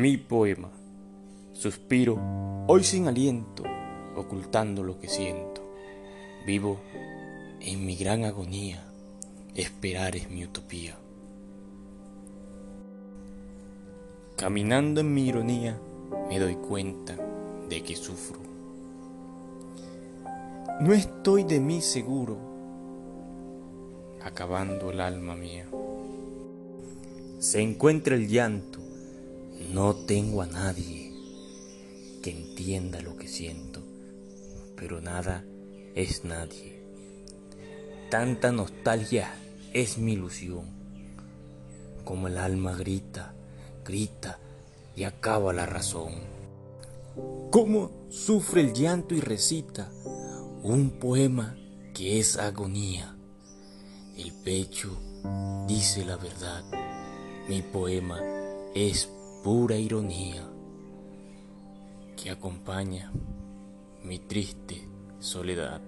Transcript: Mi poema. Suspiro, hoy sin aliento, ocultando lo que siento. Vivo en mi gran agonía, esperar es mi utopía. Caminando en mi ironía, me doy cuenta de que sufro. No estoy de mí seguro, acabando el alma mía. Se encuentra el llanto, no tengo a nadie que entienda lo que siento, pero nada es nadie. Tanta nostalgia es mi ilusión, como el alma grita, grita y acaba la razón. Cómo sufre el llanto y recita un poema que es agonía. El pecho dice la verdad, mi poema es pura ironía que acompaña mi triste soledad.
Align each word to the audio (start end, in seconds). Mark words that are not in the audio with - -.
Mi 0.00 0.16
poema. 0.16 0.70
Suspiro, 1.52 2.18
hoy 2.68 2.84
sin 2.84 3.06
aliento, 3.06 3.64
ocultando 4.16 4.82
lo 4.82 4.98
que 4.98 5.08
siento. 5.08 5.60
Vivo 6.46 6.80
en 7.60 7.84
mi 7.84 7.96
gran 7.96 8.24
agonía, 8.24 8.82
esperar 9.54 10.16
es 10.16 10.30
mi 10.30 10.42
utopía. 10.42 10.96
Caminando 14.38 15.02
en 15.02 15.12
mi 15.12 15.28
ironía, 15.28 15.78
me 16.30 16.38
doy 16.38 16.54
cuenta 16.54 17.14
de 17.68 17.82
que 17.82 17.94
sufro. 17.94 18.40
No 20.80 20.94
estoy 20.94 21.44
de 21.44 21.60
mí 21.60 21.82
seguro, 21.82 22.38
acabando 24.24 24.92
el 24.92 25.00
alma 25.02 25.34
mía. 25.36 25.66
Se 27.38 27.60
encuentra 27.60 28.14
el 28.14 28.28
llanto, 28.28 28.79
no 29.72 29.94
tengo 29.94 30.42
a 30.42 30.46
nadie 30.46 31.12
que 32.22 32.30
entienda 32.30 33.00
lo 33.00 33.16
que 33.16 33.28
siento, 33.28 33.82
pero 34.76 35.00
nada 35.00 35.44
es 35.94 36.24
nadie. 36.24 36.82
Tanta 38.10 38.50
nostalgia 38.50 39.32
es 39.72 39.98
mi 39.98 40.14
ilusión, 40.14 40.64
como 42.04 42.26
el 42.26 42.38
alma 42.38 42.74
grita, 42.76 43.34
grita 43.84 44.40
y 44.96 45.04
acaba 45.04 45.52
la 45.52 45.66
razón. 45.66 46.14
Cómo 47.50 47.92
sufre 48.10 48.62
el 48.62 48.72
llanto 48.72 49.14
y 49.14 49.20
recita 49.20 49.90
un 50.62 50.98
poema 50.98 51.56
que 51.94 52.18
es 52.18 52.36
agonía. 52.36 53.16
El 54.16 54.32
pecho 54.32 54.96
dice 55.68 56.04
la 56.04 56.16
verdad, 56.16 56.64
mi 57.48 57.62
poema 57.62 58.20
es 58.74 59.08
pura 59.42 59.76
ironía 59.76 60.46
que 62.14 62.30
acompaña 62.30 63.10
mi 64.04 64.18
triste 64.18 64.86
soledad. 65.18 65.80